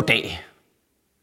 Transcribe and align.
Goddag. 0.00 0.40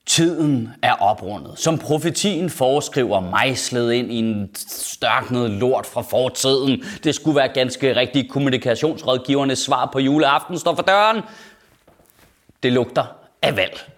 Tiden 0.05 0.69
er 0.81 0.93
oprundet. 0.93 1.59
Som 1.59 1.77
profetien 1.77 2.49
foreskriver 2.49 3.19
mejslet 3.19 3.93
ind 3.93 4.11
i 4.11 4.15
en 4.15 4.49
størknet 4.55 5.49
lort 5.49 5.85
fra 5.85 6.01
fortiden. 6.01 6.83
Det 7.03 7.15
skulle 7.15 7.35
være 7.35 7.47
ganske 7.47 7.95
rigtigt. 7.95 8.31
Kommunikationsrådgivernes 8.31 9.59
svar 9.59 9.89
på 9.93 9.99
juleaften 9.99 10.59
står 10.59 10.75
for 10.75 10.81
døren. 10.81 11.21
Det 12.63 12.73
lugter 12.73 13.05
af 13.41 13.55
valg. 13.55 13.91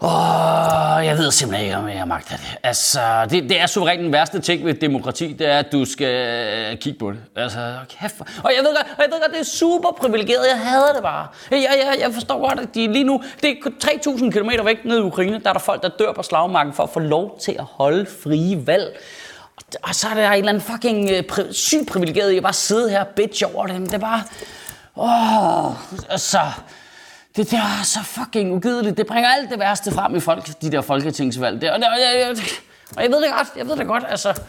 Åh, 0.00 1.06
jeg 1.06 1.18
ved 1.18 1.30
simpelthen 1.30 1.64
ikke, 1.66 1.76
om 1.78 1.88
jeg 1.88 2.08
magter 2.08 2.36
det. 2.36 2.56
Altså, 2.62 3.00
det, 3.30 3.42
det 3.42 3.60
er 3.60 3.66
suverænt 3.66 4.00
den 4.02 4.12
værste 4.12 4.40
ting 4.40 4.64
ved 4.64 4.74
demokrati, 4.74 5.32
det 5.32 5.48
er, 5.48 5.58
at 5.58 5.72
du 5.72 5.84
skal 5.84 6.26
øh, 6.72 6.78
kigge 6.78 6.98
på 6.98 7.10
det. 7.10 7.18
Altså, 7.36 7.74
kæft. 8.00 8.14
Og 8.20 8.52
jeg 8.56 8.64
ved 8.64 8.76
godt, 8.76 8.86
jeg 8.98 9.06
ved 9.12 9.20
godt 9.20 9.32
det 9.32 9.40
er 9.40 9.44
super 9.44 9.88
privilegeret. 10.00 10.46
Jeg 10.50 10.58
hader 10.60 10.92
det 10.92 11.02
bare. 11.02 11.26
Jeg, 11.50 11.58
jeg, 11.60 11.96
jeg 12.00 12.14
forstår 12.14 12.48
godt, 12.48 12.60
at 12.60 12.74
de 12.74 12.92
lige 12.92 13.04
nu, 13.04 13.22
det 13.42 13.50
er 13.50 13.70
3.000 13.84 14.30
km 14.30 14.64
væk 14.66 14.84
ned 14.84 14.98
i 14.98 15.00
Ukraine, 15.00 15.40
der 15.42 15.48
er 15.48 15.52
der 15.52 15.60
folk, 15.60 15.82
der 15.82 15.88
dør 15.88 16.12
på 16.12 16.22
slagmarken 16.22 16.72
for 16.72 16.82
at 16.82 16.90
få 16.90 17.00
lov 17.00 17.38
til 17.42 17.52
at 17.58 17.64
holde 17.64 18.06
frie 18.24 18.66
valg. 18.66 18.96
Og 19.82 19.94
så 19.94 20.08
er 20.08 20.14
der 20.14 20.30
en 20.30 20.38
eller 20.38 20.48
anden 20.48 20.62
fucking 20.62 21.10
øh, 21.10 21.22
pri- 21.32 21.52
sygt 21.52 21.88
privilegeret, 21.88 22.34
jeg 22.34 22.42
bare 22.42 22.52
sidde 22.52 22.90
her 22.90 23.00
og 23.00 23.06
bitch 23.06 23.42
over 23.54 23.66
dem. 23.66 23.86
Det 23.86 23.94
er 23.94 23.98
bare... 23.98 24.22
Åh, 24.96 25.72
altså... 26.10 26.38
Det 27.36 27.50
der 27.50 27.58
er 27.58 27.82
så 27.82 28.02
fucking 28.02 28.52
ugideligt. 28.52 28.96
Det 28.96 29.06
bringer 29.06 29.30
alt 29.30 29.50
det 29.50 29.58
værste 29.58 29.92
frem 29.92 30.16
i 30.16 30.20
folk, 30.20 30.62
de 30.62 30.72
der 30.72 30.80
folketingsvalg. 30.80 31.60
der. 31.60 31.72
og, 31.72 31.78
det, 31.78 31.88
og, 31.88 31.94
jeg, 32.00 32.36
og 32.96 33.02
jeg 33.02 33.10
ved 33.10 33.22
det 33.22 33.30
godt, 33.36 33.48
jeg 33.56 33.68
ved 33.68 33.76
det 33.76 33.86
godt, 33.86 34.04
altså... 34.08 34.40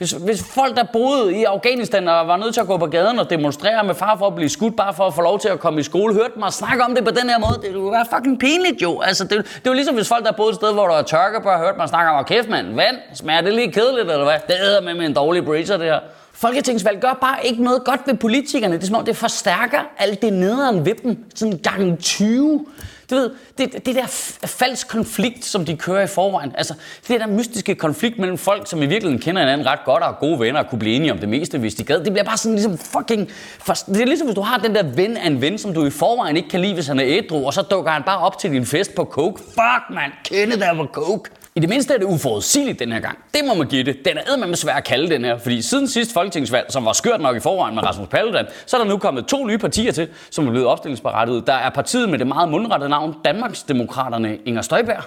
Hvis, 0.00 0.10
hvis 0.10 0.42
folk, 0.42 0.76
der 0.76 0.84
boede 0.92 1.36
i 1.36 1.44
Afghanistan 1.44 2.08
og 2.08 2.28
var 2.28 2.36
nødt 2.36 2.54
til 2.54 2.60
at 2.60 2.66
gå 2.66 2.76
på 2.76 2.86
gaden 2.86 3.18
og 3.18 3.30
demonstrere 3.30 3.84
med 3.84 3.94
far 3.94 4.16
for 4.18 4.26
at 4.26 4.34
blive 4.34 4.48
skudt, 4.48 4.76
bare 4.76 4.94
for 4.94 5.06
at 5.06 5.14
få 5.14 5.22
lov 5.22 5.40
til 5.40 5.48
at 5.48 5.60
komme 5.60 5.80
i 5.80 5.82
skole, 5.82 6.14
hørte 6.14 6.38
mig 6.38 6.52
snakke 6.52 6.84
om 6.84 6.94
det 6.94 7.04
på 7.04 7.10
den 7.10 7.30
her 7.30 7.38
måde, 7.38 7.52
det 7.62 7.68
ville 7.74 7.90
være 7.90 8.06
fucking 8.14 8.40
pinligt 8.40 8.82
jo. 8.82 9.00
Altså, 9.00 9.24
det, 9.24 9.30
det 9.30 9.66
er 9.66 9.70
jo 9.70 9.72
ligesom, 9.72 9.94
hvis 9.94 10.08
folk, 10.08 10.24
der 10.24 10.32
boede 10.32 10.50
et 10.50 10.56
sted, 10.56 10.72
hvor 10.72 10.86
der 10.86 10.94
var 10.94 11.40
bare 11.44 11.58
hørte 11.58 11.78
mig 11.78 11.88
snakke 11.88 12.10
om, 12.10 12.18
at 12.18 12.26
kæft 12.26 12.48
mand, 12.48 12.74
vand, 12.74 12.96
smager 13.14 13.40
det 13.40 13.54
lige 13.54 13.72
kedeligt, 13.72 14.10
eller 14.10 14.24
hvad? 14.24 14.38
Det 14.48 14.56
æder 14.62 14.80
med 14.80 14.94
med 14.94 15.06
en 15.06 15.14
dårlig 15.14 15.44
breezer, 15.44 15.76
det 15.76 15.86
her. 15.86 15.98
Folketingsvalg 16.32 17.00
gør 17.00 17.18
bare 17.20 17.46
ikke 17.46 17.62
noget 17.62 17.84
godt 17.84 18.00
ved 18.06 18.14
politikerne. 18.14 18.74
Det 18.74 18.82
er 18.82 18.86
som 18.86 18.96
om, 18.96 19.04
det 19.04 19.16
forstærker 19.16 19.80
alt 19.98 20.22
det 20.22 20.32
nederen 20.32 20.86
ved 20.86 20.94
dem. 21.02 21.24
Sådan 21.34 21.58
gang 21.58 21.98
20. 21.98 22.66
Du 23.10 23.14
ved, 23.14 23.30
det, 23.58 23.86
det 23.86 23.94
der 23.94 24.06
falsk 24.46 24.88
konflikt, 24.88 25.44
som 25.44 25.64
de 25.64 25.76
kører 25.76 26.02
i 26.02 26.06
forvejen. 26.06 26.52
Altså, 26.56 26.74
det 27.08 27.20
der 27.20 27.26
mystiske 27.26 27.74
konflikt 27.74 28.18
mellem 28.18 28.38
folk, 28.38 28.70
som 28.70 28.82
i 28.82 28.86
virkeligheden 28.86 29.22
kender 29.22 29.42
hinanden 29.42 29.66
ret 29.66 29.78
godt 29.84 30.02
og 30.02 30.08
er 30.08 30.14
gode 30.20 30.40
venner 30.40 30.60
og 30.60 30.70
kunne 30.70 30.78
blive 30.78 30.96
enige 30.96 31.12
om 31.12 31.18
det 31.18 31.28
meste, 31.28 31.58
hvis 31.58 31.74
de 31.74 31.84
gad. 31.84 32.04
Det 32.04 32.12
bliver 32.12 32.24
bare 32.24 32.36
sådan 32.36 32.54
ligesom 32.54 32.78
fucking... 32.78 33.28
Det 33.66 34.00
er 34.00 34.06
ligesom, 34.06 34.26
hvis 34.26 34.34
du 34.34 34.40
har 34.40 34.58
den 34.58 34.74
der 34.74 34.82
ven 34.82 35.16
af 35.16 35.26
en 35.26 35.40
ven, 35.40 35.58
som 35.58 35.74
du 35.74 35.86
i 35.86 35.90
forvejen 35.90 36.36
ikke 36.36 36.48
kan 36.48 36.60
lide, 36.60 36.74
hvis 36.74 36.86
han 36.86 37.00
er 37.00 37.04
ædru, 37.06 37.46
og 37.46 37.54
så 37.54 37.62
dukker 37.62 37.90
han 37.90 38.02
bare 38.02 38.18
op 38.18 38.38
til 38.38 38.50
din 38.50 38.66
fest 38.66 38.94
på 38.94 39.04
coke. 39.04 39.38
Fuck, 39.38 39.90
man, 39.90 40.10
kende 40.24 40.60
der 40.60 40.74
var 40.74 40.86
coke. 40.86 41.30
I 41.60 41.62
det 41.62 41.68
mindste 41.70 41.94
er 41.94 41.98
det 41.98 42.04
uforudsigeligt 42.04 42.78
den 42.78 42.92
her 42.92 43.00
gang. 43.00 43.18
Det 43.34 43.40
må 43.46 43.54
man 43.54 43.66
give 43.66 43.84
det. 43.84 44.04
Den 44.04 44.18
er 44.18 44.46
med 44.46 44.56
svær 44.56 44.72
at 44.74 44.84
kalde 44.84 45.10
den 45.10 45.24
her, 45.24 45.38
fordi 45.38 45.62
siden 45.62 45.88
sidste 45.88 46.14
folketingsvalg, 46.14 46.72
som 46.72 46.84
var 46.84 46.92
skørt 46.92 47.20
nok 47.20 47.36
i 47.36 47.40
forvejen 47.40 47.74
med 47.74 47.82
Rasmus 47.82 48.08
Paludan, 48.08 48.46
så 48.66 48.76
er 48.76 48.80
der 48.80 48.88
nu 48.88 48.98
kommet 48.98 49.26
to 49.26 49.46
nye 49.46 49.58
partier 49.58 49.92
til, 49.92 50.08
som 50.30 50.46
er 50.46 50.50
blevet 50.50 50.66
opstillingsberettiget. 50.66 51.46
Der 51.46 51.52
er 51.52 51.70
partiet 51.70 52.08
med 52.08 52.18
det 52.18 52.26
meget 52.26 52.48
mundrette 52.48 52.88
navn, 52.88 53.14
Danmarksdemokraterne 53.24 54.38
Inger 54.44 54.62
Støjberg. 54.62 55.02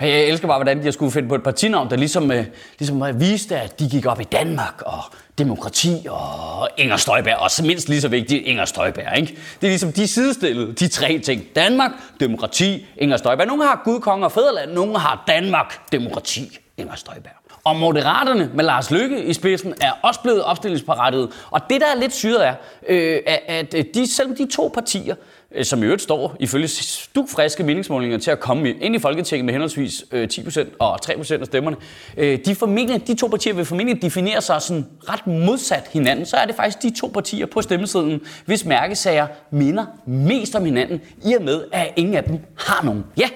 Jeg 0.00 0.24
elsker 0.24 0.48
bare, 0.48 0.58
hvordan 0.58 0.78
de 0.78 0.84
har 0.84 0.90
skulle 0.90 1.12
finde 1.12 1.28
på 1.28 1.34
et 1.34 1.42
partinavn, 1.42 1.90
der 1.90 1.96
ligesom, 1.96 2.32
øh, 2.32 2.44
ligesom 2.78 3.20
viste, 3.20 3.60
at 3.60 3.80
de 3.80 3.88
gik 3.88 4.06
op 4.06 4.20
i 4.20 4.24
Danmark 4.24 4.82
og 4.86 5.02
demokrati 5.38 6.06
og 6.10 6.68
Inger 6.76 6.96
Støjberg. 6.96 7.36
Og 7.36 7.50
så 7.50 7.64
mindst 7.64 7.88
lige 7.88 8.00
så 8.00 8.08
vigtigt, 8.08 8.46
Inger 8.46 8.64
Støjberg. 8.64 9.16
Ikke? 9.18 9.38
Det 9.60 9.66
er 9.66 9.70
ligesom 9.70 9.92
de 9.92 10.08
sidestillede, 10.08 10.72
de 10.72 10.88
tre 10.88 11.18
ting. 11.18 11.42
Danmark, 11.56 11.90
demokrati, 12.20 12.86
Inger 12.96 13.16
Støjberg. 13.16 13.46
Nogle 13.46 13.64
har 13.64 13.80
Gud, 13.84 14.00
Kong 14.00 14.24
og 14.24 14.32
Fæderland, 14.32 14.72
nogle 14.72 14.98
har 14.98 15.24
Danmark, 15.26 15.92
demokrati, 15.92 16.58
Inger 16.76 16.94
Støjberg. 16.94 17.43
Og 17.64 17.76
Moderaterne 17.76 18.50
med 18.54 18.64
Lars 18.64 18.90
Lykke 18.90 19.24
i 19.24 19.32
spidsen 19.32 19.74
er 19.80 19.90
også 20.02 20.20
blevet 20.20 20.42
opstillingsparattet. 20.42 21.30
Og 21.50 21.60
det, 21.70 21.80
der 21.80 21.86
er 21.86 22.00
lidt 22.00 22.14
syret, 22.14 22.46
er, 22.46 22.54
øh, 22.88 23.20
at 23.48 23.74
øh, 23.74 23.84
de, 23.94 24.14
selvom 24.14 24.36
de 24.36 24.46
to 24.46 24.70
partier, 24.74 25.14
øh, 25.54 25.64
som 25.64 25.82
i 25.82 25.84
øvrigt 25.84 26.02
står 26.02 26.36
ifølge 26.40 26.68
stukfriske 26.68 27.62
meningsmålinger 27.62 28.18
til 28.18 28.30
at 28.30 28.40
komme 28.40 28.70
ind 28.70 28.96
i 28.96 28.98
Folketinget 28.98 29.44
med 29.44 29.54
henholdsvis 29.54 30.04
øh, 30.12 30.28
10% 30.32 30.66
og 30.78 30.98
3% 31.04 31.40
af 31.40 31.46
stemmerne, 31.46 31.76
øh, 32.16 32.38
de, 32.44 32.54
formentlig, 32.54 33.06
de 33.06 33.14
to 33.14 33.26
partier 33.26 33.54
vil 33.54 33.64
formentlig 33.64 34.02
definere 34.02 34.40
sig 34.40 34.62
sådan 34.62 34.86
ret 35.08 35.26
modsat 35.26 35.84
hinanden. 35.92 36.26
Så 36.26 36.36
er 36.36 36.46
det 36.46 36.54
faktisk 36.54 36.82
de 36.82 37.00
to 37.00 37.10
partier 37.14 37.46
på 37.46 37.62
stemmesiden, 37.62 38.20
hvis 38.46 38.64
mærkesager 38.64 39.26
minder 39.50 39.84
mest 40.06 40.54
om 40.54 40.64
hinanden, 40.64 41.00
i 41.26 41.34
og 41.34 41.42
med, 41.42 41.64
at 41.72 41.92
ingen 41.96 42.14
af 42.14 42.24
dem 42.24 42.38
har 42.58 42.84
nogen. 42.84 43.04
Ja, 43.16 43.28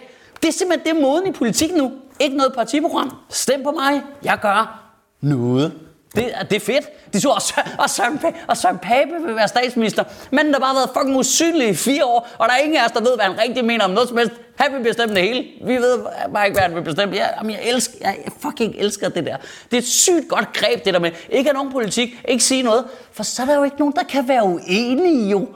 det 0.42 0.48
er 0.48 0.52
simpelthen 0.52 0.94
det 0.94 1.02
moden 1.02 1.28
i 1.28 1.32
politik 1.32 1.70
nu. 1.76 1.92
Ikke 2.20 2.36
noget 2.36 2.52
partiprogram. 2.52 3.16
Stem 3.28 3.62
på 3.62 3.70
mig. 3.70 4.02
Jeg 4.24 4.38
gør 4.42 4.90
noget. 5.20 5.72
Det, 6.14 6.32
det 6.50 6.56
er 6.56 6.60
fedt. 6.60 7.12
De 7.12 7.20
så 7.20 7.28
også, 7.28 7.54
og 7.78 7.90
Søren, 7.90 8.20
og 8.46 8.56
Søren 8.56 8.78
Pape 8.78 9.10
vil 9.26 9.36
være 9.36 9.48
statsminister. 9.48 10.04
Men 10.30 10.46
der 10.46 10.52
har 10.52 10.60
bare 10.60 10.74
været 10.74 10.90
fucking 10.96 11.16
usynlig 11.16 11.68
i 11.68 11.74
fire 11.74 12.04
år, 12.04 12.28
og 12.38 12.48
der 12.48 12.54
er 12.54 12.58
ingen 12.58 12.76
af 12.76 12.84
os, 12.84 12.92
der 12.92 13.00
ved, 13.00 13.14
hvad 13.14 13.24
han 13.24 13.38
rigtig 13.38 13.64
mener 13.64 13.84
om 13.84 13.90
noget 13.90 14.08
som 14.08 14.18
helst. 14.18 14.32
Han 14.56 14.74
vil 14.74 14.82
bestemme 14.82 15.14
det 15.14 15.22
hele. 15.22 15.46
Vi 15.64 15.76
ved 15.76 15.98
bare 16.34 16.46
ikke, 16.46 16.54
hvad 16.54 16.62
han 16.62 16.74
vil 16.74 16.82
bestemme. 16.82 17.16
Jeg, 17.16 17.34
jamen, 17.38 17.52
jeg, 17.52 17.60
elsker, 17.64 17.98
jeg, 18.00 18.18
jeg 18.24 18.32
fucking 18.40 18.74
elsker 18.78 19.08
det 19.08 19.26
der. 19.26 19.36
Det 19.70 19.76
er 19.76 19.78
et 19.78 19.86
sygt 19.86 20.28
godt 20.28 20.52
greb, 20.52 20.84
det 20.84 20.94
der 20.94 21.00
med 21.00 21.10
ikke 21.30 21.48
have 21.50 21.54
nogen 21.54 21.72
politik, 21.72 22.20
ikke 22.28 22.44
sige 22.44 22.62
noget. 22.62 22.84
For 23.12 23.22
så 23.22 23.42
er 23.42 23.46
der 23.46 23.56
jo 23.56 23.64
ikke 23.64 23.78
nogen, 23.78 23.94
der 23.96 24.02
kan 24.02 24.28
være 24.28 24.44
uenige 24.44 25.30
jo. 25.30 25.48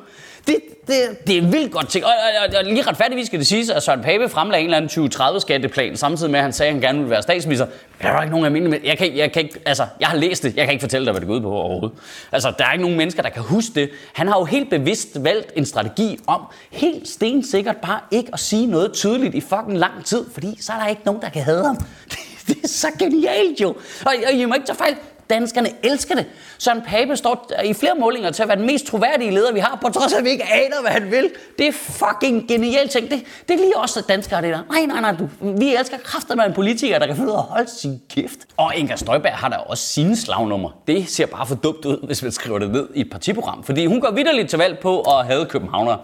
Det, 0.47 0.57
det, 0.87 1.27
det 1.27 1.39
er 1.39 1.43
vildt 1.43 1.73
godt 1.73 1.89
ting. 1.89 2.05
Og, 2.05 2.11
og, 2.11 2.49
og, 2.49 2.59
og 2.59 2.65
lige 2.65 2.83
retfærdigvis 2.83 3.27
skal 3.27 3.39
det 3.39 3.47
siges, 3.47 3.71
at 3.71 3.83
Søren 3.83 4.03
Pape 4.03 4.29
fremlagde 4.29 4.61
en 4.61 4.67
eller 4.67 4.77
anden 4.77 4.89
2030 4.89 5.41
skatteplan, 5.41 5.97
samtidig 5.97 6.31
med, 6.31 6.39
at 6.39 6.43
han 6.43 6.53
sagde, 6.53 6.69
at 6.69 6.75
han 6.75 6.83
gerne 6.83 6.99
ville 6.99 7.11
være 7.11 7.23
statsminister. 7.23 7.67
Der 8.03 8.09
er 8.09 8.23
ikke 8.23 8.31
nogen 8.31 8.47
almindelige 8.47 8.81
med. 8.81 8.89
Jeg, 8.89 8.99
kan, 8.99 9.17
jeg, 9.17 9.33
kan 9.33 9.43
ikke, 9.43 9.61
altså, 9.67 9.87
jeg 10.01 10.09
har 10.09 10.17
læst 10.17 10.43
det. 10.43 10.57
Jeg 10.57 10.65
kan 10.65 10.73
ikke 10.73 10.83
fortælle 10.83 11.05
dig, 11.05 11.13
hvad 11.13 11.21
det 11.21 11.29
går 11.29 11.35
ud 11.35 11.41
på 11.41 11.53
overhovedet. 11.53 11.99
Altså, 12.33 12.53
der 12.59 12.65
er 12.65 12.73
ikke 12.73 12.83
nogen 12.83 12.97
mennesker, 12.97 13.23
der 13.23 13.31
kan 13.31 13.43
huske 13.43 13.75
det. 13.75 13.91
Han 14.13 14.29
har 14.29 14.39
jo 14.39 14.45
helt 14.45 14.71
bevidst 14.71 15.25
valgt 15.25 15.53
en 15.57 15.67
strategi 15.67 16.19
om 16.27 16.41
helt 16.71 17.09
stensikkert 17.09 17.77
bare 17.77 18.01
ikke 18.11 18.31
at 18.33 18.41
sige 18.41 18.67
noget 18.67 18.93
tydeligt 18.93 19.35
i 19.35 19.41
fucking 19.41 19.79
lang 19.79 20.05
tid, 20.05 20.25
fordi 20.33 20.59
så 20.61 20.73
er 20.73 20.79
der 20.79 20.87
ikke 20.87 21.03
nogen, 21.05 21.23
der 21.23 21.29
kan 21.29 21.43
have 21.43 21.67
ham. 21.67 21.77
Det 22.47 22.57
er 22.65 22.69
så 22.69 22.89
genialt 22.99 23.61
jo. 23.61 23.69
Og, 24.07 24.15
og 24.27 24.33
I 24.33 24.45
må 24.45 24.55
ikke 24.55 24.67
tage 24.67 24.77
fejl. 24.77 24.97
Danskerne 25.33 25.69
elsker 25.83 26.15
det. 26.15 26.27
Søren 26.59 26.83
Pape 26.83 27.17
står 27.17 27.51
i 27.65 27.75
flere 27.75 27.95
målinger 28.01 28.31
til 28.31 28.43
at 28.43 28.49
være 28.49 28.57
den 28.57 28.67
mest 28.67 28.87
troværdige 28.87 29.31
leder, 29.31 29.53
vi 29.53 29.61
har, 29.61 29.79
på 29.83 29.89
trods 29.89 30.13
af, 30.13 30.19
at 30.19 30.25
vi 30.25 30.31
ikke 30.31 30.45
aner, 30.53 30.81
hvad 30.81 30.91
han 30.91 31.11
vil. 31.11 31.31
Det 31.59 31.69
er 31.69 31.73
fucking 31.73 32.49
genialt 32.49 32.91
ting. 32.91 33.11
Det, 33.11 33.25
det 33.49 33.55
er 33.55 33.59
lige 33.59 33.77
også, 33.77 34.01
at 34.01 34.09
danskere 34.09 34.43
det 34.43 34.53
der. 34.53 34.61
Nej, 34.71 34.87
nej, 34.87 35.01
nej, 35.01 35.13
du. 35.13 35.29
Vi 35.59 35.75
elsker 35.75 35.97
kraften 36.05 36.37
med 36.37 36.45
en 36.45 36.53
politiker, 36.53 36.99
der 36.99 37.07
kan 37.07 37.17
finde 37.17 37.29
ud 37.29 37.35
af 37.35 37.39
at 37.39 37.45
holde 37.45 37.71
sin 37.71 38.01
kæft. 38.11 38.39
Og 38.57 38.77
Inger 38.77 38.97
Støjberg 38.97 39.33
har 39.33 39.49
da 39.49 39.57
også 39.57 39.85
sine 39.89 40.17
slagnummer. 40.17 40.71
Det 40.87 41.09
ser 41.09 41.27
bare 41.27 41.47
for 41.47 41.55
dumt 41.55 41.85
ud, 41.85 42.07
hvis 42.07 42.23
man 42.23 42.33
skriver 42.33 42.59
det 42.59 42.71
ned 42.71 42.89
i 42.95 43.01
et 43.01 43.11
partiprogram. 43.11 43.65
Fordi 43.65 43.87
hun 43.87 44.01
går 44.01 44.11
vidderligt 44.11 44.51
til 44.51 44.59
valg 44.59 44.79
på 44.79 45.01
at 45.01 45.27
have 45.27 45.47
københavnere. 45.47 45.99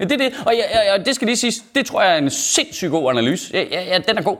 Ja, 0.00 0.04
det 0.04 0.12
er 0.12 0.16
det. 0.16 0.34
Og 0.46 0.54
ja, 0.54 0.92
ja, 0.92 1.02
det 1.02 1.14
skal 1.14 1.26
lige 1.26 1.36
siges, 1.36 1.62
det 1.74 1.86
tror 1.86 2.02
jeg 2.02 2.12
er 2.12 2.18
en 2.18 2.30
sindssygt 2.30 2.90
god 2.90 3.10
analyse. 3.10 3.50
Ja, 3.54 3.64
ja, 3.70 3.82
ja 3.82 3.98
den 3.98 4.18
er 4.18 4.22
god. 4.22 4.36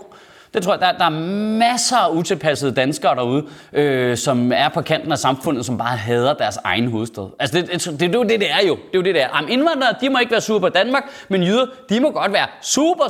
Det 0.54 0.62
tror 0.62 0.72
jeg, 0.72 0.80
der, 0.80 0.92
der 0.92 1.04
er 1.04 1.20
masser 1.58 1.96
af 1.96 2.10
utilpassede 2.10 2.72
danskere 2.72 3.14
derude, 3.14 3.46
øh, 3.72 4.16
som 4.16 4.52
er 4.52 4.68
på 4.68 4.82
kanten 4.82 5.12
af 5.12 5.18
samfundet, 5.18 5.66
som 5.66 5.78
bare 5.78 5.96
hader 5.96 6.34
deres 6.34 6.58
egen 6.64 6.90
hovedstad. 6.90 7.24
Altså, 7.38 7.56
det, 7.58 7.72
det, 7.72 7.84
det, 7.84 8.00
det 8.00 8.14
er 8.14 8.18
jo 8.18 8.22
det, 8.22 8.40
det 8.40 8.50
er 8.50 8.66
jo. 8.68 8.74
Det 8.74 8.94
er 8.94 8.98
jo 8.98 9.02
det, 9.02 9.14
det 9.14 9.22
er. 9.22 9.28
Jamen, 9.36 9.50
indvandrere, 9.50 9.94
de 10.00 10.08
må 10.08 10.18
ikke 10.18 10.32
være 10.32 10.40
sure 10.40 10.60
på 10.60 10.68
Danmark, 10.68 11.02
men 11.28 11.42
jyder, 11.42 11.66
de 11.88 12.00
må 12.00 12.10
godt 12.10 12.32
være 12.32 12.46
super, 12.62 13.08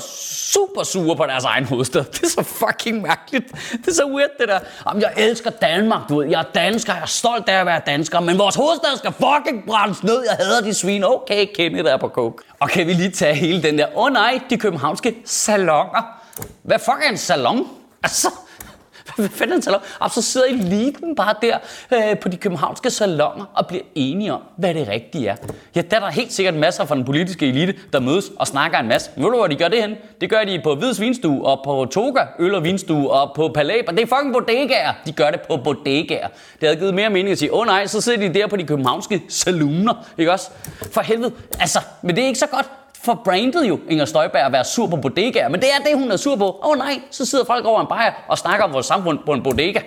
super 0.53 0.83
sure 0.83 1.17
på 1.17 1.25
deres 1.27 1.45
egen 1.45 1.65
hovedstad. 1.65 2.05
Det 2.05 2.23
er 2.23 2.29
så 2.29 2.43
fucking 2.43 3.03
mærkeligt. 3.03 3.53
Det 3.73 3.89
er 3.89 3.95
så 3.95 4.07
weird, 4.07 4.31
det 4.41 4.49
der. 4.49 4.59
Jamen, 4.87 5.03
jeg 5.03 5.13
elsker 5.17 5.51
Danmark, 5.51 6.01
du 6.09 6.19
ved. 6.19 6.27
Jeg 6.29 6.41
er 6.41 6.61
dansker, 6.61 6.93
jeg 6.93 7.03
er 7.03 7.07
stolt 7.07 7.49
af 7.49 7.61
at 7.61 7.67
være 7.67 7.81
dansker, 7.87 8.21
men 8.21 8.39
vores 8.39 8.55
hovedstad 8.55 8.97
skal 8.97 9.13
fucking 9.13 9.67
brændes 9.67 10.03
ned. 10.03 10.23
Jeg 10.29 10.47
hader 10.47 10.61
de 10.61 10.75
svin. 10.75 11.05
Okay, 11.05 11.47
Kenny 11.55 11.79
er 11.87 11.97
på 11.97 12.09
coke. 12.09 12.45
Og 12.61 12.69
kan 12.69 12.87
vi 12.87 12.93
lige 12.93 13.11
tage 13.11 13.35
hele 13.35 13.63
den 13.63 13.79
der, 13.79 13.87
åh 13.97 14.05
oh, 14.05 14.13
nej, 14.13 14.41
de 14.51 14.57
københavnske 14.57 15.15
salonger. 15.25 16.20
Hvad 16.63 16.79
fuck 16.79 16.97
er 17.07 17.11
en 17.11 17.17
salon? 17.19 17.67
Altså, 18.03 18.29
hvad 19.17 19.29
fanden 19.29 19.53
er 19.53 19.57
en 19.57 19.63
salon? 19.63 19.81
Og 19.99 20.11
så 20.11 20.23
sidder 20.23 20.47
eliten 20.47 21.17
bare 21.17 21.35
der 21.43 21.59
øh, 21.93 22.19
på 22.19 22.29
de 22.29 22.37
københavnske 22.37 22.91
salonger 22.91 23.45
og 23.55 23.67
bliver 23.67 23.83
enige 23.95 24.33
om, 24.33 24.41
hvad 24.57 24.75
det 24.75 24.89
rigtige 24.89 25.29
er. 25.29 25.37
Ja, 25.77 25.81
der 25.81 25.97
er 25.97 26.01
der 26.01 26.11
helt 26.11 26.33
sikkert 26.33 26.55
masser 26.55 26.85
fra 26.85 26.95
den 26.95 27.05
politiske 27.05 27.49
elite, 27.49 27.75
der 27.93 28.01
mødes 28.01 28.31
og 28.39 28.47
snakker 28.47 28.79
en 28.79 28.89
masse. 28.89 29.11
Ved 29.17 29.25
du, 29.25 29.37
hvor 29.37 29.47
de 29.47 29.57
gør 29.57 29.69
det 29.69 29.83
hen? 29.83 29.95
Det 30.21 30.31
gør 30.31 30.45
de 30.45 30.61
på 30.65 30.75
Hvids 30.75 31.01
Vinstue 31.01 31.47
og 31.47 31.61
på 31.65 31.87
Toga 31.91 32.21
Øl 32.39 32.55
og 32.55 32.65
Vinstue 32.65 33.11
og 33.11 33.33
på 33.37 33.51
Palaber. 33.55 33.93
Det 33.93 34.03
er 34.03 34.07
fucking 34.07 34.33
bodegaer. 34.33 34.93
De 35.07 35.13
gør 35.13 35.31
det 35.31 35.41
på 35.41 35.57
bodegaer. 35.57 36.29
Det 36.61 36.69
havde 36.69 36.77
givet 36.77 36.95
mere 36.95 37.11
mening 37.11 37.33
at 37.33 37.39
sige, 37.39 37.55
åh 37.55 37.61
oh, 37.61 37.67
nej, 37.67 37.87
så 37.87 38.01
sidder 38.01 38.29
de 38.29 38.35
der 38.35 38.47
på 38.47 38.57
de 38.57 38.65
københavnske 38.65 39.23
saloner, 39.29 39.95
Ikke 40.19 40.33
også? 40.33 40.51
For 40.93 41.01
helvede. 41.01 41.33
Altså, 41.61 41.79
men 42.03 42.17
det 42.17 42.23
er 42.23 42.27
ikke 42.27 42.39
så 42.39 42.47
godt 42.47 42.71
for 43.03 43.21
brandet 43.25 43.69
jo 43.69 43.79
Inger 43.89 44.05
Støjberg 44.05 44.43
at 44.43 44.53
være 44.53 44.65
sur 44.65 44.87
på 44.87 44.97
bodegaer, 44.97 45.49
men 45.49 45.61
det 45.61 45.69
er 45.69 45.85
det, 45.85 45.99
hun 45.99 46.11
er 46.11 46.17
sur 46.17 46.37
på. 46.37 46.45
Åh 46.45 46.71
oh, 46.71 46.79
nej, 46.79 47.01
så 47.11 47.27
sidder 47.27 47.45
folk 47.45 47.65
over 47.65 47.81
en 47.81 47.87
bajer 47.87 48.13
og 48.29 48.39
snakker 48.39 48.65
om 48.65 48.73
vores 48.73 48.87
samfund 48.87 49.19
på 49.27 49.33
en 49.33 49.43
bodega. 49.43 49.81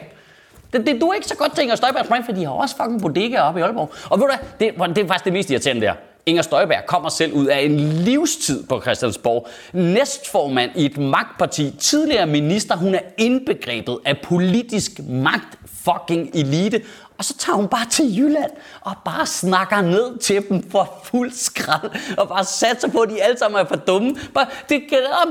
Det, 0.74 0.86
det, 0.86 1.02
du 1.02 1.08
er 1.08 1.14
ikke 1.14 1.28
så 1.28 1.36
godt 1.36 1.56
til 1.56 1.62
Inger 1.62 1.76
Støjbergs 1.76 2.08
brand, 2.08 2.26
for 2.26 2.32
de 2.32 2.44
har 2.44 2.52
også 2.52 2.76
fucking 2.76 3.02
bodegaer 3.02 3.42
oppe 3.42 3.60
i 3.60 3.64
Aalborg. 3.64 3.92
Og 4.10 4.20
ved 4.20 4.28
du 4.28 4.34
hvad, 4.34 4.70
det, 4.88 4.96
det 4.96 5.04
er 5.04 5.08
faktisk 5.08 5.26
det 5.26 5.34
mest 5.34 5.50
irriterende 5.50 5.82
der. 5.82 5.94
Inger 6.26 6.42
Støjberg 6.42 6.86
kommer 6.88 7.10
selv 7.10 7.34
ud 7.34 7.46
af 7.46 7.60
en 7.60 7.80
livstid 7.80 8.64
på 8.64 8.82
Christiansborg. 8.82 9.48
Næstformand 9.74 10.72
i 10.76 10.86
et 10.86 10.98
magtparti, 10.98 11.76
tidligere 11.80 12.28
minister, 12.28 12.76
hun 12.76 12.96
er 12.96 13.00
indbegrebet 13.18 14.00
af 14.06 14.18
politisk 14.24 14.92
magt 15.10 15.58
fucking 15.84 16.30
elite. 16.34 16.82
Og 17.24 17.28
så 17.28 17.38
tager 17.38 17.56
hun 17.56 17.68
bare 17.68 17.86
til 17.86 18.18
Jylland 18.18 18.52
og 18.82 18.94
bare 19.06 19.26
snakker 19.26 19.82
ned 19.82 20.18
til 20.18 20.50
dem 20.50 20.72
for 20.72 21.02
fuld 21.04 21.32
skrald. 21.32 22.16
Og 22.18 22.28
bare 22.28 22.44
satser 22.46 22.88
på, 22.88 23.00
at 23.00 23.10
de 23.10 23.24
alle 23.24 23.38
sammen 23.38 23.60
er 23.60 23.66
for 23.66 23.76
dumme. 23.76 24.16
Bare, 24.34 24.46
det, 24.70 24.84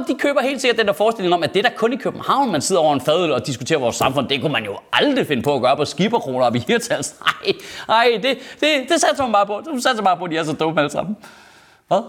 de 0.08 0.14
køber 0.18 0.40
helt 0.40 0.60
sikkert 0.60 0.78
den 0.78 0.86
der 0.86 0.92
forestilling 0.92 1.34
om, 1.34 1.42
at 1.42 1.54
det 1.54 1.64
der 1.64 1.70
kun 1.76 1.92
i 1.92 1.96
København, 1.96 2.52
man 2.52 2.60
sidder 2.60 2.82
over 2.82 2.94
en 2.94 3.00
fadøl 3.00 3.32
og 3.32 3.46
diskuterer 3.46 3.78
vores 3.78 3.96
samfund, 3.96 4.28
det 4.28 4.40
kunne 4.40 4.52
man 4.52 4.64
jo 4.64 4.78
aldrig 4.92 5.26
finde 5.26 5.42
på 5.42 5.54
at 5.54 5.62
gøre 5.62 5.76
på 5.76 5.84
skipperkroner 5.84 6.46
op 6.46 6.54
i 6.54 6.58
Hirtals. 6.58 7.14
Nej, 7.44 7.54
nej, 7.88 8.20
det, 8.22 8.38
det, 8.60 8.68
det 8.88 9.00
satser 9.00 9.22
man 9.22 9.32
bare 9.32 9.46
på. 9.46 9.62
Hun 9.70 9.80
satser 9.80 10.04
bare 10.04 10.16
på, 10.16 10.24
at 10.24 10.30
de 10.30 10.36
er 10.36 10.44
så 10.44 10.52
dumme 10.52 10.80
alle 10.80 10.90
sammen. 10.90 11.16
Hvad? 11.88 12.00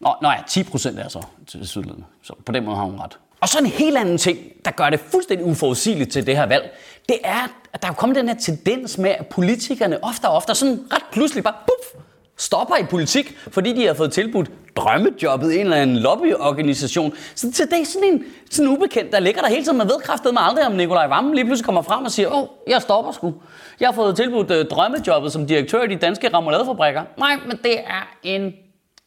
Nå, 0.00 0.14
nå 0.22 0.28
ja, 0.28 0.42
10 0.48 0.62
procent 0.62 0.98
er 0.98 1.08
så 1.08 1.22
til 1.46 1.68
Sydlandet. 1.68 2.04
Så 2.22 2.34
på 2.46 2.52
den 2.52 2.64
måde 2.64 2.76
har 2.76 2.84
hun 2.84 3.00
ret. 3.00 3.18
Og 3.42 3.48
så 3.48 3.58
en 3.58 3.66
helt 3.66 3.96
anden 3.96 4.18
ting, 4.18 4.38
der 4.64 4.70
gør 4.70 4.90
det 4.90 5.00
fuldstændig 5.00 5.46
uforudsigeligt 5.46 6.12
til 6.12 6.26
det 6.26 6.36
her 6.36 6.46
valg, 6.46 6.70
det 7.08 7.16
er, 7.24 7.48
at 7.72 7.82
der 7.82 7.88
er 7.88 7.92
kommet 7.92 8.16
den 8.16 8.28
her 8.28 8.36
tendens 8.36 8.98
med, 8.98 9.10
at 9.10 9.26
politikerne 9.26 10.04
ofte 10.04 10.24
og 10.28 10.34
ofte 10.34 10.54
sådan 10.54 10.80
ret 10.92 11.02
pludselig 11.12 11.44
bare 11.44 11.54
puff, 11.66 12.04
stopper 12.36 12.76
i 12.76 12.82
politik, 12.90 13.36
fordi 13.50 13.72
de 13.72 13.86
har 13.86 13.94
fået 13.94 14.12
tilbudt 14.12 14.50
drømmejobbet 14.76 15.52
i 15.52 15.54
en 15.54 15.60
eller 15.60 15.76
anden 15.76 15.96
lobbyorganisation. 15.96 17.14
Så, 17.34 17.46
det 17.70 17.80
er 17.80 17.84
sådan 17.84 18.08
en 18.08 18.24
sådan 18.50 18.68
ubekendt, 18.68 19.12
der 19.12 19.20
ligger 19.20 19.40
der 19.40 19.48
hele 19.48 19.64
tiden. 19.64 19.78
Man 19.78 19.88
vedkræftet 19.88 20.34
med 20.34 20.42
aldrig, 20.44 20.66
om 20.66 20.72
Nikolaj 20.72 21.06
Vammen 21.06 21.34
lige 21.34 21.44
pludselig 21.44 21.64
kommer 21.64 21.82
frem 21.82 22.04
og 22.04 22.10
siger, 22.10 22.34
åh, 22.34 22.48
jeg 22.68 22.82
stopper 22.82 23.12
sgu. 23.12 23.34
Jeg 23.80 23.88
har 23.88 23.94
fået 23.94 24.16
tilbudt 24.16 24.50
øh, 24.50 24.66
drømmejobbet 24.66 25.32
som 25.32 25.46
direktør 25.46 25.82
i 25.82 25.86
de 25.86 25.96
danske 25.96 26.28
ramoladefabrikker. 26.34 27.02
Nej, 27.18 27.36
men 27.46 27.58
det 27.62 27.78
er 27.78 28.16
en 28.22 28.52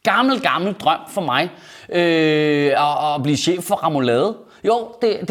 gammel, 0.05 0.39
gammel 0.39 0.73
drøm 0.73 0.99
for 1.13 1.21
mig 1.21 1.49
øh, 1.89 2.65
at, 2.65 3.15
at 3.15 3.23
blive 3.23 3.37
chef 3.37 3.63
for 3.63 3.75
Ramolade. 3.75 4.35
Jo, 4.67 4.87
det, 5.01 5.19
det, 5.19 5.29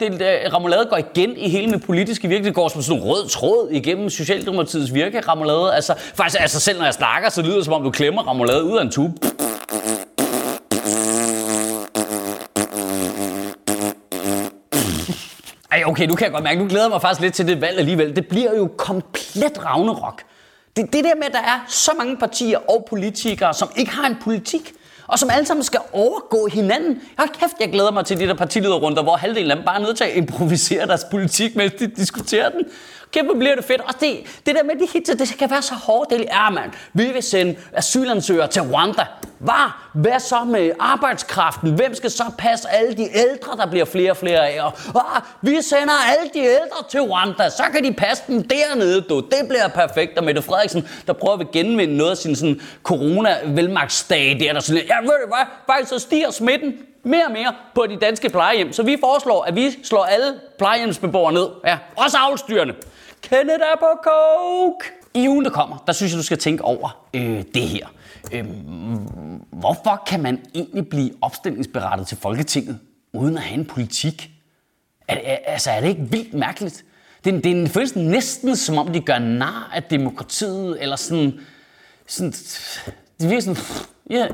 det, 0.00 0.20
det, 0.20 0.54
Ramolade 0.54 0.86
går 0.90 0.96
igen 0.96 1.36
i 1.36 1.48
hele 1.48 1.70
med 1.70 1.78
politiske 1.78 2.28
virkelighed. 2.28 2.50
Det 2.50 2.54
går 2.54 2.68
som 2.68 2.82
sådan 2.82 3.02
en 3.02 3.08
rød 3.08 3.28
tråd 3.28 3.68
igennem 3.70 4.10
Socialdemokratiets 4.10 4.94
virke, 4.94 5.20
Ramolade. 5.20 5.74
Altså, 5.74 5.94
faktisk, 6.14 6.40
altså 6.40 6.60
selv 6.60 6.78
når 6.78 6.84
jeg 6.84 6.94
snakker, 6.94 7.28
så 7.28 7.42
lyder 7.42 7.54
det 7.54 7.64
som 7.64 7.74
om, 7.74 7.82
du 7.82 7.90
klemmer 7.90 8.22
Ramolade 8.22 8.64
ud 8.64 8.78
af 8.78 8.82
en 8.82 8.90
tube. 8.90 9.14
Ej, 15.72 15.82
okay, 15.86 16.06
nu 16.06 16.14
kan 16.14 16.24
jeg 16.24 16.32
godt 16.32 16.44
mærke, 16.44 16.60
nu 16.60 16.68
glæder 16.68 16.84
jeg 16.84 16.90
mig 16.90 17.00
faktisk 17.00 17.20
lidt 17.20 17.34
til 17.34 17.46
det 17.46 17.60
valg 17.60 17.78
alligevel. 17.78 18.16
Det 18.16 18.26
bliver 18.26 18.56
jo 18.56 18.70
komplet 18.76 19.64
Ragnarok. 19.64 20.22
Det, 20.78 20.92
det 20.92 21.04
der 21.04 21.14
med, 21.14 21.24
at 21.24 21.32
der 21.32 21.38
er 21.38 21.64
så 21.68 21.90
mange 21.98 22.16
partier 22.16 22.58
og 22.70 22.86
politikere, 22.88 23.54
som 23.54 23.70
ikke 23.76 23.90
har 23.90 24.06
en 24.06 24.16
politik, 24.20 24.72
og 25.06 25.18
som 25.18 25.30
alle 25.30 25.46
sammen 25.46 25.64
skal 25.64 25.80
overgå 25.92 26.48
hinanden. 26.52 27.00
Jeg 27.18 27.28
kæft, 27.40 27.52
jeg 27.60 27.72
glæder 27.72 27.90
mig 27.90 28.04
til 28.04 28.20
de 28.20 28.26
der 28.26 28.34
partilederrunder, 28.34 29.02
hvor 29.02 29.16
halvdelen 29.16 29.50
af 29.50 29.56
dem 29.56 29.64
bare 29.64 29.76
er 29.76 29.80
nødt 29.80 29.96
til 29.96 30.04
at 30.04 30.16
improvisere 30.16 30.86
deres 30.86 31.04
politik, 31.10 31.56
mens 31.56 31.72
de 31.78 31.86
diskuterer 31.86 32.48
den. 32.48 32.64
Kæmpe 33.12 33.38
bliver 33.38 33.54
det 33.54 33.64
fedt. 33.64 33.80
Og 33.80 34.00
det, 34.00 34.16
det 34.46 34.54
der 34.54 34.62
med 34.62 34.74
de 34.74 34.88
hit, 34.92 35.06
det 35.06 35.36
kan 35.38 35.50
være 35.50 35.62
så 35.62 35.74
hårdt. 35.74 36.10
Det 36.10 36.20
er, 36.20 36.46
ah, 36.46 36.54
man, 36.54 36.74
vi 36.92 37.04
vil 37.04 37.22
sende 37.22 37.56
asylansøgere 37.72 38.46
til 38.48 38.62
Rwanda. 38.62 39.04
Hvad? 39.38 39.70
Hvad 39.92 40.20
så 40.20 40.44
med 40.44 40.70
arbejdskraften? 40.78 41.74
Hvem 41.74 41.94
skal 41.94 42.10
så 42.10 42.24
passe 42.38 42.68
alle 42.68 42.94
de 42.94 43.08
ældre, 43.14 43.56
der 43.56 43.66
bliver 43.70 43.84
flere 43.84 44.10
og 44.10 44.16
flere 44.16 44.48
af? 44.48 44.62
Og, 44.64 44.72
ah, 44.94 45.22
vi 45.42 45.62
sender 45.62 45.94
alle 46.18 46.30
de 46.34 46.38
ældre 46.38 46.88
til 46.90 47.00
Rwanda, 47.00 47.50
så 47.50 47.62
kan 47.72 47.84
de 47.84 47.92
passe 47.92 48.24
dem 48.26 48.42
dernede, 48.42 49.00
du. 49.00 49.20
Det 49.20 49.48
bliver 49.48 49.68
perfekt. 49.68 50.18
Og 50.18 50.24
Mette 50.24 50.42
Frederiksen, 50.42 50.88
der 51.06 51.12
prøver 51.12 51.38
at 51.38 51.50
genvinde 51.50 51.96
noget 51.96 52.10
af 52.10 52.16
sin 52.16 52.36
sådan, 52.36 52.60
corona-velmagtsdag, 52.82 54.36
der, 54.40 54.52
der 54.52 54.60
sådan, 54.60 54.82
ja, 54.82 55.00
ved 55.00 55.08
du 55.08 55.28
hvad, 55.28 55.46
faktisk 55.66 55.90
så 55.90 55.98
stiger 55.98 56.30
smitten 56.30 56.72
mere 57.02 57.24
og 57.26 57.32
mere 57.32 57.54
på 57.74 57.86
de 57.88 57.96
danske 57.96 58.28
plejehjem. 58.28 58.72
Så 58.72 58.82
vi 58.82 58.96
foreslår, 59.00 59.42
at 59.42 59.56
vi 59.56 59.84
slår 59.84 60.04
alle 60.04 60.34
plejehjemsbeboere 60.58 61.32
ned. 61.32 61.48
Ja, 61.66 61.78
også 61.96 62.16
avlstyrene. 62.18 62.74
Kenneth 63.22 63.60
er 63.72 63.76
på 63.78 63.86
coke! 64.04 64.84
I 65.14 65.28
ugen, 65.28 65.44
der 65.44 65.50
kommer, 65.50 65.76
der 65.86 65.92
synes 65.92 66.12
jeg, 66.12 66.18
du 66.18 66.24
skal 66.24 66.38
tænke 66.38 66.64
over 66.64 67.04
øh, 67.14 67.42
det 67.54 67.62
her. 67.62 67.86
Øh, 68.32 68.44
hvorfor 69.60 70.02
kan 70.06 70.22
man 70.22 70.40
egentlig 70.54 70.88
blive 70.88 71.10
opstillingsberettet 71.20 72.06
til 72.06 72.16
Folketinget, 72.16 72.78
uden 73.12 73.36
at 73.36 73.42
have 73.42 73.58
en 73.58 73.66
politik? 73.66 74.30
Er, 75.08 75.16
er, 75.24 75.38
altså, 75.46 75.70
er 75.70 75.80
det 75.80 75.88
ikke 75.88 76.06
vildt 76.10 76.34
mærkeligt? 76.34 76.84
Det, 77.24 77.34
det, 77.34 77.44
det 77.44 77.70
føles 77.70 77.96
næsten 77.96 78.56
som 78.56 78.78
om, 78.78 78.92
de 78.92 79.00
gør 79.00 79.18
nar 79.18 79.70
af 79.74 79.82
demokratiet, 79.82 80.82
eller 80.82 80.96
sådan... 80.96 81.40
sådan 82.06 82.32
det 83.20 83.30
virker 83.30 83.40
sådan, 83.40 83.62
ja, 84.10 84.26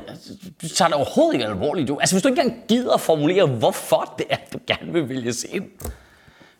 du 0.61 0.67
tager 0.67 0.89
det 0.89 0.95
overhovedet 0.95 1.33
ikke 1.33 1.45
alvorligt. 1.45 1.87
Du. 1.87 1.97
Altså, 1.99 2.15
hvis 2.15 2.23
du 2.23 2.29
ikke 2.29 2.41
engang 2.41 2.63
gider 2.67 2.93
at 2.93 3.01
formulere, 3.01 3.47
hvorfor 3.47 4.15
det 4.17 4.25
er, 4.29 4.37
du 4.53 4.59
gerne 4.67 4.93
vil 4.93 5.09
vælges 5.09 5.45
ind. 5.49 5.65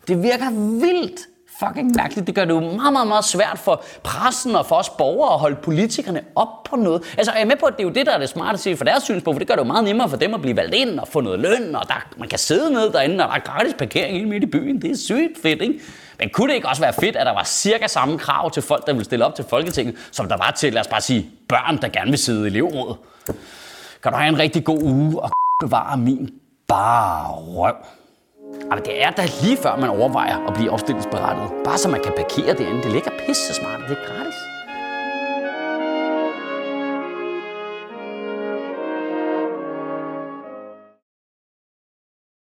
Det 0.07 0.23
virker 0.23 0.49
vildt 0.79 1.19
fucking 1.59 1.95
mærkeligt. 1.95 2.27
Det 2.27 2.35
gør 2.35 2.45
det 2.45 2.53
jo 2.53 2.59
meget, 2.59 2.93
meget, 2.93 3.07
meget 3.07 3.25
svært 3.25 3.59
for 3.59 3.83
pressen 4.03 4.55
og 4.55 4.65
for 4.65 4.75
os 4.75 4.89
borgere 4.89 5.33
at 5.33 5.39
holde 5.39 5.55
politikerne 5.55 6.21
op 6.35 6.63
på 6.63 6.75
noget. 6.75 7.03
Altså, 7.17 7.31
jeg 7.31 7.41
er 7.41 7.45
med 7.45 7.55
på, 7.55 7.65
at 7.65 7.73
det 7.73 7.79
er 7.79 7.87
jo 7.87 7.93
det, 7.93 8.05
der 8.05 8.11
er 8.11 8.17
det 8.17 8.29
smarte 8.29 8.57
set 8.57 8.77
for 8.77 8.85
deres 8.85 9.03
synspunkt, 9.03 9.35
for 9.35 9.39
det 9.39 9.47
gør 9.47 9.55
det 9.55 9.61
jo 9.61 9.67
meget 9.67 9.83
nemmere 9.83 10.09
for 10.09 10.17
dem 10.17 10.33
at 10.33 10.41
blive 10.41 10.57
valgt 10.57 10.75
ind 10.75 10.99
og 10.99 11.07
få 11.07 11.21
noget 11.21 11.39
løn, 11.39 11.75
og 11.75 11.87
der, 11.87 12.07
man 12.17 12.29
kan 12.29 12.39
sidde 12.39 12.73
ned 12.73 12.91
derinde, 12.93 13.23
og 13.25 13.29
der 13.29 13.35
er 13.35 13.39
gratis 13.39 13.73
parkering 13.73 14.17
ind 14.17 14.29
midt 14.29 14.43
i 14.43 14.45
byen. 14.45 14.81
Det 14.81 14.91
er 14.91 14.97
sygt 14.97 15.41
fedt, 15.41 15.61
ikke? 15.61 15.79
Men 16.19 16.29
kunne 16.29 16.49
det 16.49 16.55
ikke 16.55 16.67
også 16.67 16.81
være 16.81 16.93
fedt, 16.93 17.15
at 17.15 17.25
der 17.25 17.33
var 17.33 17.43
cirka 17.43 17.87
samme 17.87 18.17
krav 18.17 18.51
til 18.51 18.63
folk, 18.63 18.87
der 18.87 18.93
ville 18.93 19.05
stille 19.05 19.25
op 19.25 19.35
til 19.35 19.45
Folketinget, 19.49 19.95
som 20.11 20.27
der 20.27 20.37
var 20.37 20.51
til, 20.51 20.73
lad 20.73 20.81
os 20.81 20.87
bare 20.87 21.01
sige, 21.01 21.29
børn, 21.49 21.81
der 21.81 21.87
gerne 21.87 22.09
vil 22.09 22.19
sidde 22.19 22.43
i 22.43 22.47
elevrådet? 22.47 22.97
Kan 24.03 24.11
du 24.11 24.17
have 24.17 24.29
en 24.29 24.39
rigtig 24.39 24.63
god 24.63 24.83
uge 24.83 25.21
og 25.21 25.31
bevare 25.59 25.97
min 25.97 26.29
bare 26.67 27.31
røv? 27.31 27.75
Jamen, 28.69 28.83
det 28.85 29.03
er 29.03 29.11
da 29.11 29.27
lige 29.41 29.57
før, 29.57 29.75
man 29.75 29.89
overvejer 29.89 30.47
at 30.47 30.53
blive 30.53 30.71
opstillingsberettet. 30.71 31.47
Bare 31.65 31.77
så 31.77 31.89
man 31.89 32.01
kan 32.03 32.13
parkere 32.17 32.53
derinde. 32.57 32.83
Det 32.83 32.91
ligger 32.91 33.11
pisse 33.27 33.53
smart, 33.53 33.79
det 33.89 33.97
er 33.97 34.05
gratis. 34.07 34.54